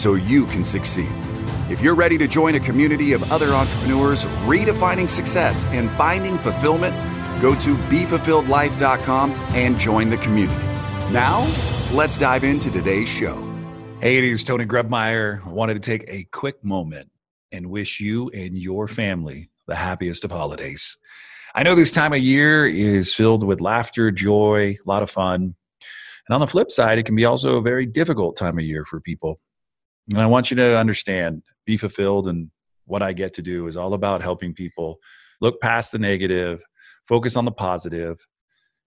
[0.00, 1.12] so you can succeed.
[1.68, 6.94] If you're ready to join a community of other entrepreneurs redefining success and finding fulfillment,
[7.42, 10.64] go to BeFulfilledLife.com and join the community.
[11.12, 11.42] Now,
[11.92, 13.46] let's dive into today's show.
[14.00, 15.46] Hey, it is Tony Grebmeyer.
[15.46, 17.10] I wanted to take a quick moment
[17.52, 20.96] and wish you and your family the happiest of holidays.
[21.54, 25.54] I know this time of year is filled with laughter, joy, a lot of fun.
[26.26, 28.86] And on the flip side, it can be also a very difficult time of year
[28.86, 29.40] for people.
[30.08, 32.50] And I want you to understand, be fulfilled, and
[32.86, 34.98] what I get to do is all about helping people
[35.40, 36.60] look past the negative,
[37.06, 38.18] focus on the positive,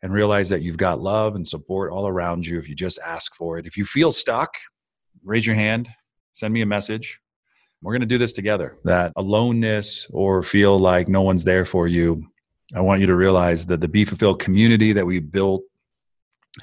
[0.02, 3.36] and realize that you've got love and support all around you if you just ask
[3.36, 3.66] for it.
[3.66, 4.54] If you feel stuck,
[5.24, 5.88] raise your hand,
[6.34, 7.20] send me a message.
[7.82, 8.78] We're going to do this together.
[8.84, 12.26] That aloneness or feel like no one's there for you
[12.76, 15.64] I want you to realize that the Be Fulfilled community that we built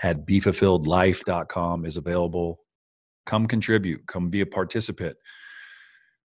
[0.02, 2.60] at BeFulfilledLife.com is available.
[3.26, 5.16] Come contribute, come be a participant,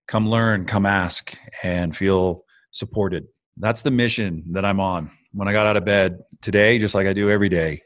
[0.08, 3.26] come learn, come ask, and feel supported.
[3.58, 5.12] That's the mission that I'm on.
[5.34, 7.82] When I got out of bed today, just like I do every day,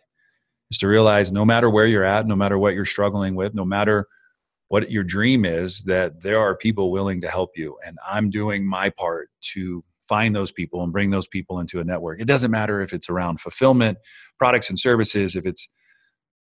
[0.71, 3.65] is to realize no matter where you're at, no matter what you're struggling with, no
[3.65, 4.07] matter
[4.67, 7.77] what your dream is, that there are people willing to help you.
[7.85, 11.83] And I'm doing my part to find those people and bring those people into a
[11.83, 12.21] network.
[12.21, 13.97] It doesn't matter if it's around fulfillment,
[14.37, 15.67] products and services, if it's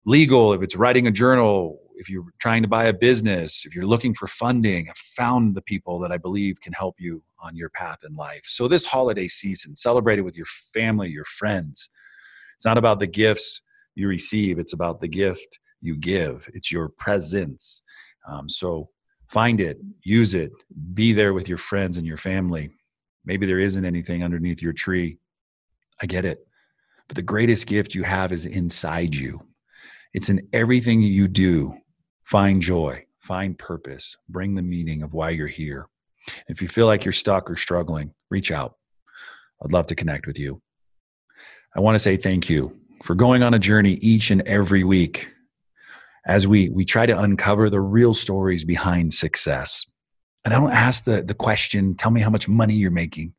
[0.05, 3.87] legal, if it's writing a journal, if you're trying to buy a business, if you're
[3.87, 7.71] looking for funding, I've found the people that I believe can help you on your
[7.71, 8.43] path in life.
[8.47, 11.89] So this holiday season, celebrate it with your family, your friends.
[12.57, 13.63] It's not about the gifts
[13.95, 16.49] you receive, it's about the gift you give.
[16.55, 17.85] It's your presence.
[18.29, 18.89] Um, so
[19.29, 20.51] find it, use it,
[20.95, 22.71] be there with your friends and your family.
[23.25, 25.19] Maybe there isn't anything underneath your tree.
[26.01, 26.45] I get it.
[27.07, 29.41] But the greatest gift you have is inside you.
[30.13, 31.75] It's in everything you do.
[32.33, 35.89] Find joy, find purpose, bring the meaning of why you're here.
[36.49, 38.77] If you feel like you're stuck or struggling, reach out.
[39.63, 40.63] I'd love to connect with you.
[41.77, 45.29] I want to say thank you for going on a journey each and every week
[46.27, 49.85] as we, we try to uncover the real stories behind success.
[50.47, 53.35] And I don't ask the, the question, tell me how much money you're making.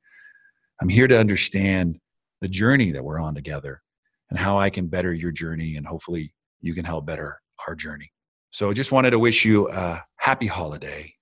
[0.83, 1.97] I'm here to understand
[2.41, 3.81] the journey that we're on together
[4.29, 8.11] and how I can better your journey and hopefully you can help better our journey.
[8.53, 11.15] So I just wanted to wish you a happy holiday.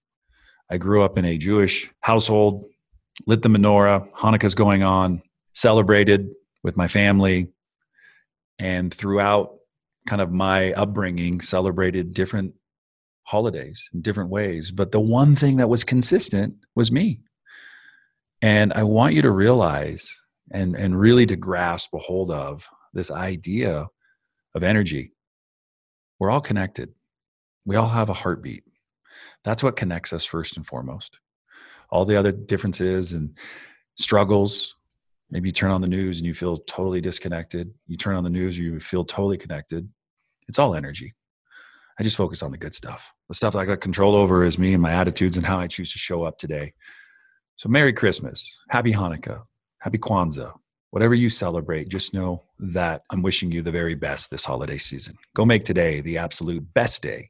[0.70, 2.66] I grew up in a Jewish household,
[3.26, 5.22] lit the menorah, Hanukkah's going on,
[5.56, 6.28] celebrated
[6.62, 7.48] with my family,
[8.60, 9.56] and throughout
[10.10, 12.54] kind of my upbringing, celebrated different
[13.24, 14.70] holidays in different ways.
[14.70, 17.22] But the one thing that was consistent was me.
[18.42, 20.20] And I want you to realize
[20.52, 23.88] and, and really to grasp a hold of this idea
[24.54, 25.14] of energy.
[26.20, 26.94] We're all connected,
[27.66, 28.64] we all have a heartbeat.
[29.44, 31.20] That's what connects us first and foremost.
[31.90, 33.38] All the other differences and
[33.96, 34.76] struggles,
[35.30, 37.74] maybe you turn on the news and you feel totally disconnected.
[37.88, 39.90] You turn on the news, you feel totally connected.
[40.48, 41.14] It's all energy.
[42.00, 43.14] I just focus on the good stuff.
[43.30, 45.68] The stuff that I got control over is me and my attitudes and how I
[45.68, 46.74] choose to show up today.
[47.58, 49.44] So, Merry Christmas, Happy Hanukkah,
[49.80, 50.54] Happy Kwanzaa,
[50.90, 55.16] whatever you celebrate, just know that I'm wishing you the very best this holiday season.
[55.36, 57.30] Go make today the absolute best day